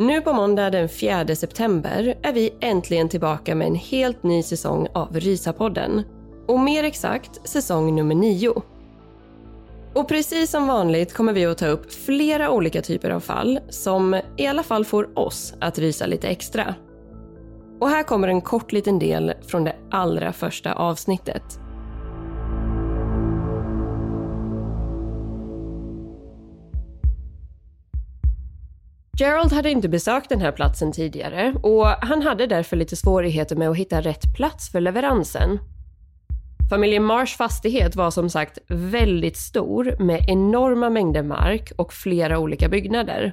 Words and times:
Nu 0.00 0.20
på 0.20 0.32
måndag 0.32 0.70
den 0.70 0.88
4 0.88 1.26
september 1.36 2.18
är 2.22 2.32
vi 2.32 2.50
äntligen 2.60 3.08
tillbaka 3.08 3.54
med 3.54 3.66
en 3.66 3.74
helt 3.74 4.22
ny 4.22 4.42
säsong 4.42 4.88
av 4.94 5.20
Rysapodden. 5.20 6.02
Och 6.46 6.60
mer 6.60 6.84
exakt 6.84 7.48
säsong 7.48 7.94
nummer 7.94 8.14
9. 8.14 8.54
Och 9.94 10.08
precis 10.08 10.50
som 10.50 10.66
vanligt 10.66 11.12
kommer 11.12 11.32
vi 11.32 11.46
att 11.46 11.58
ta 11.58 11.66
upp 11.66 11.92
flera 11.92 12.50
olika 12.50 12.82
typer 12.82 13.10
av 13.10 13.20
fall 13.20 13.60
som 13.68 14.20
i 14.36 14.46
alla 14.46 14.62
fall 14.62 14.84
får 14.84 15.18
oss 15.18 15.54
att 15.60 15.78
rysa 15.78 16.06
lite 16.06 16.28
extra. 16.28 16.74
Och 17.80 17.88
här 17.88 18.02
kommer 18.02 18.28
en 18.28 18.40
kort 18.40 18.72
liten 18.72 18.98
del 18.98 19.32
från 19.46 19.64
det 19.64 19.76
allra 19.90 20.32
första 20.32 20.72
avsnittet. 20.72 21.60
Gerald 29.20 29.52
hade 29.52 29.70
inte 29.70 29.88
besökt 29.88 30.28
den 30.28 30.40
här 30.40 30.52
platsen 30.52 30.92
tidigare 30.92 31.54
och 31.62 31.86
han 31.86 32.22
hade 32.22 32.46
därför 32.46 32.76
lite 32.76 32.96
svårigheter 32.96 33.56
med 33.56 33.68
att 33.68 33.76
hitta 33.76 34.00
rätt 34.00 34.34
plats 34.36 34.72
för 34.72 34.80
leveransen. 34.80 35.58
Familjen 36.70 37.04
Marsh 37.04 37.36
fastighet 37.36 37.96
var 37.96 38.10
som 38.10 38.30
sagt 38.30 38.58
väldigt 38.68 39.36
stor 39.36 39.96
med 39.98 40.24
enorma 40.28 40.90
mängder 40.90 41.22
mark 41.22 41.72
och 41.76 41.92
flera 41.92 42.38
olika 42.38 42.68
byggnader. 42.68 43.32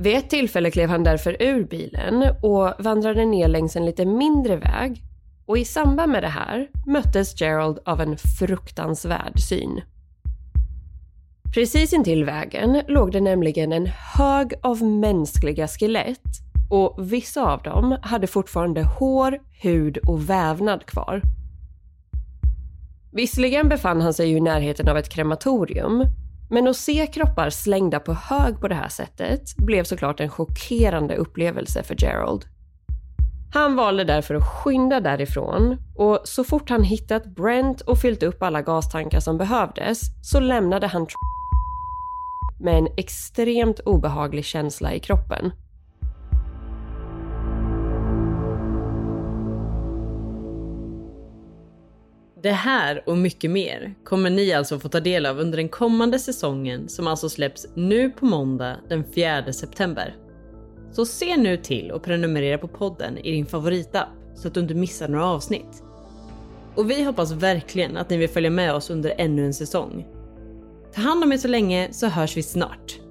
Vid 0.00 0.16
ett 0.16 0.30
tillfälle 0.30 0.70
klev 0.70 0.88
han 0.88 1.04
därför 1.04 1.42
ur 1.42 1.64
bilen 1.64 2.24
och 2.42 2.72
vandrade 2.78 3.24
ner 3.24 3.48
längs 3.48 3.76
en 3.76 3.86
lite 3.86 4.04
mindre 4.04 4.56
väg 4.56 5.02
och 5.46 5.58
i 5.58 5.64
samband 5.64 6.12
med 6.12 6.22
det 6.22 6.28
här 6.28 6.68
möttes 6.86 7.40
Gerald 7.40 7.78
av 7.84 8.00
en 8.00 8.16
fruktansvärd 8.16 9.40
syn. 9.40 9.80
Precis 11.54 11.92
intill 11.92 12.24
vägen 12.24 12.82
låg 12.88 13.12
det 13.12 13.20
nämligen 13.20 13.72
en 13.72 13.86
hög 13.86 14.54
av 14.62 14.82
mänskliga 14.82 15.68
skelett 15.68 16.20
och 16.70 17.12
vissa 17.12 17.52
av 17.52 17.62
dem 17.62 17.98
hade 18.02 18.26
fortfarande 18.26 18.82
hår, 18.82 19.38
hud 19.62 19.98
och 19.98 20.30
vävnad 20.30 20.86
kvar. 20.86 21.22
Visserligen 23.12 23.68
befann 23.68 24.00
han 24.00 24.14
sig 24.14 24.30
i 24.30 24.40
närheten 24.40 24.88
av 24.88 24.96
ett 24.96 25.08
krematorium, 25.08 26.04
men 26.50 26.68
att 26.68 26.76
se 26.76 27.06
kroppar 27.06 27.50
slängda 27.50 28.00
på 28.00 28.12
hög 28.12 28.60
på 28.60 28.68
det 28.68 28.74
här 28.74 28.88
sättet 28.88 29.56
blev 29.56 29.84
såklart 29.84 30.20
en 30.20 30.30
chockerande 30.30 31.16
upplevelse 31.16 31.82
för 31.82 31.94
Gerald. 32.04 32.44
Han 33.54 33.76
valde 33.76 34.04
därför 34.04 34.34
att 34.34 34.48
skynda 34.48 35.00
därifrån 35.00 35.76
och 35.96 36.20
så 36.24 36.44
fort 36.44 36.70
han 36.70 36.82
hittat 36.82 37.26
Brent 37.26 37.80
och 37.80 37.98
fyllt 37.98 38.22
upp 38.22 38.42
alla 38.42 38.62
gastankar 38.62 39.20
som 39.20 39.38
behövdes 39.38 40.00
så 40.22 40.40
lämnade 40.40 40.86
han 40.86 41.06
med 42.62 42.78
en 42.78 42.88
extremt 42.96 43.80
obehaglig 43.80 44.44
känsla 44.44 44.94
i 44.94 45.00
kroppen. 45.00 45.52
Det 52.42 52.52
här 52.52 53.02
och 53.06 53.16
mycket 53.16 53.50
mer 53.50 53.94
kommer 54.04 54.30
ni 54.30 54.52
alltså 54.52 54.78
få 54.78 54.88
ta 54.88 55.00
del 55.00 55.26
av 55.26 55.38
under 55.38 55.56
den 55.56 55.68
kommande 55.68 56.18
säsongen 56.18 56.88
som 56.88 57.06
alltså 57.06 57.28
släpps 57.28 57.66
nu 57.74 58.10
på 58.10 58.26
måndag 58.26 58.76
den 58.88 59.04
4 59.14 59.52
september. 59.52 60.16
Så 60.92 61.06
se 61.06 61.36
nu 61.36 61.56
till 61.56 61.92
att 61.92 62.02
prenumerera 62.02 62.58
på 62.58 62.68
podden 62.68 63.18
i 63.18 63.32
din 63.32 63.46
favoritapp 63.46 64.08
så 64.34 64.48
att 64.48 64.54
du 64.54 64.60
inte 64.60 64.74
missar 64.74 65.08
några 65.08 65.26
avsnitt. 65.26 65.82
Och 66.74 66.90
vi 66.90 67.04
hoppas 67.04 67.32
verkligen 67.32 67.96
att 67.96 68.10
ni 68.10 68.16
vill 68.16 68.28
följa 68.28 68.50
med 68.50 68.74
oss 68.74 68.90
under 68.90 69.14
ännu 69.18 69.46
en 69.46 69.54
säsong. 69.54 70.06
Ta 70.94 71.00
hand 71.00 71.24
om 71.24 71.32
er 71.32 71.36
så 71.36 71.48
länge 71.48 71.88
så 71.92 72.06
hörs 72.08 72.36
vi 72.36 72.42
snart. 72.42 73.01